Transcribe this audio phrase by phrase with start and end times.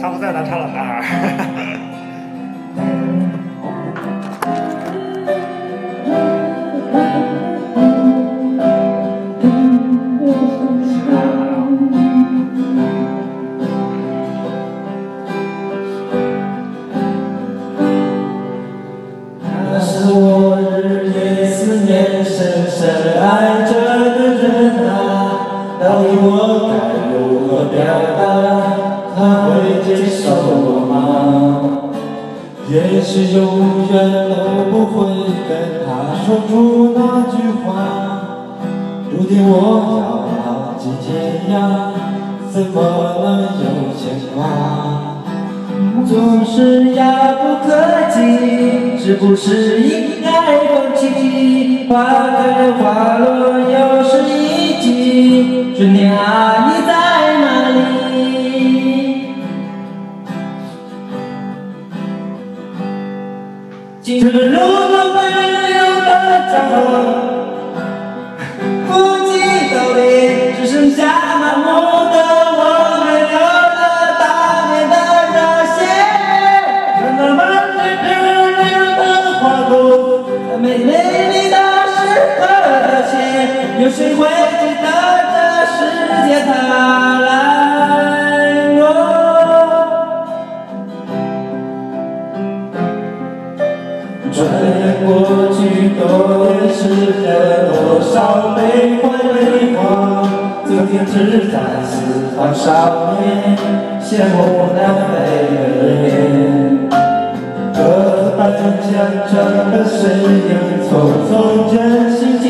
[0.00, 1.02] 他不在，咱唱老男孩。
[19.42, 23.72] 他是我日夜思念、深深爱着
[24.16, 24.46] 的人
[24.88, 24.94] 啊，
[25.82, 26.72] 到底我该
[27.12, 27.76] 如何表
[28.16, 28.27] 达？
[33.08, 33.40] 也许永
[33.90, 33.96] 远
[34.28, 34.98] 都不会
[35.48, 35.50] 跟
[35.86, 35.88] 他
[36.26, 37.00] 说出那
[37.32, 37.34] 句
[37.64, 37.66] 话。
[39.10, 39.56] 注定我
[39.96, 41.08] 要浪迹天
[41.48, 41.56] 涯，
[42.50, 42.76] 怎么
[43.24, 43.26] 能
[43.64, 44.36] 有牵挂？
[46.06, 47.00] 总是遥
[47.40, 47.66] 不可
[48.12, 50.26] 及，是不是应该
[50.68, 51.86] 放弃？
[51.88, 52.04] 花
[52.36, 56.47] 开花落又是一季，春天啊，
[64.08, 65.18] 青春路途奔
[65.68, 66.10] 流的
[66.50, 66.72] 江河。
[68.86, 68.90] 不
[69.26, 69.30] 计
[69.74, 70.00] 道别，
[70.54, 71.97] 只剩下麻木
[94.30, 94.36] 转
[94.78, 95.08] 眼过
[95.52, 95.58] 去
[95.98, 96.00] 多
[96.44, 96.78] 年时
[97.20, 97.26] 间，
[97.68, 98.58] 多少悲
[99.02, 99.04] 欢
[99.34, 99.78] 离合，
[100.66, 101.90] 曾经只在四
[102.36, 102.66] 方少
[103.18, 103.56] 年，
[104.00, 104.36] 羡慕
[104.76, 105.12] 南飞
[105.56, 105.98] 的脸。
[107.72, 107.78] 这
[108.36, 108.92] 般将
[109.30, 109.32] 整
[109.70, 110.50] 个身影
[110.84, 110.90] 匆
[111.28, 111.30] 匆
[111.70, 111.72] 渐
[112.10, 112.46] 行渐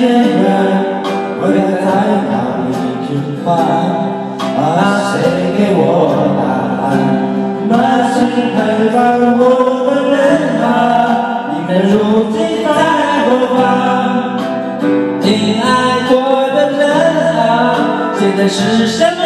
[18.29, 19.23] 现在是什么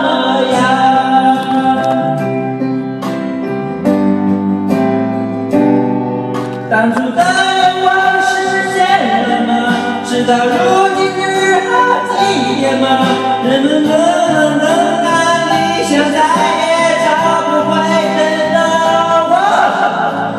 [0.00, 0.08] 模
[0.50, 0.56] 样？
[6.70, 8.32] 当初的愿望实
[8.72, 8.80] 现
[9.28, 9.52] 了吗？
[10.06, 10.48] 事到如
[10.96, 11.20] 今只
[11.68, 11.70] 好
[12.08, 12.16] 祭
[12.56, 12.84] 奠吗？
[13.44, 14.64] 人们能不能
[15.04, 15.06] 按
[15.50, 15.52] 理
[15.84, 16.64] 想再也
[17.04, 17.06] 找
[17.44, 17.70] 不回
[18.16, 18.18] 真
[18.54, 18.56] 的
[19.28, 19.34] 我？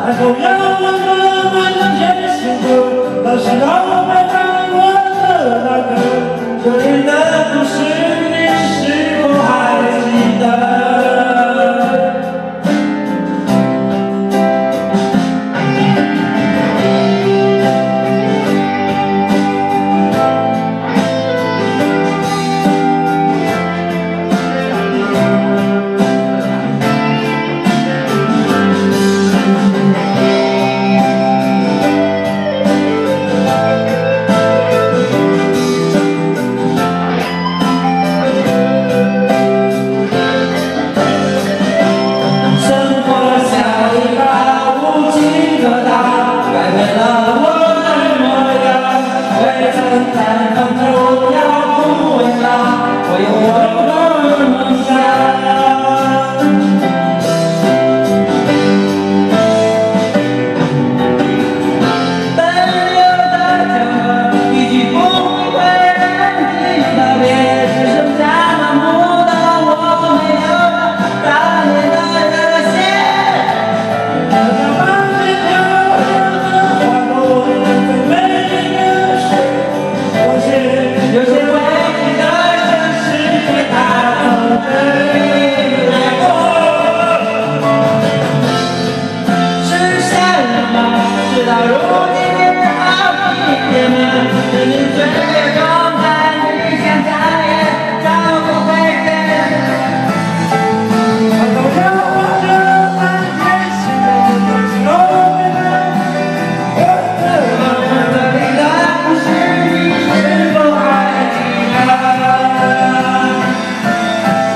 [0.02, 1.56] 还否要我们满
[1.96, 2.02] 天
[2.36, 2.66] 星河，
[3.22, 3.64] 那是让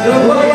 [0.03, 0.52] The world